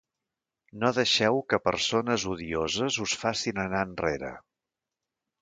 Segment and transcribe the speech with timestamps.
[0.83, 4.35] No deixeu que persones odioses us facin anar enrere.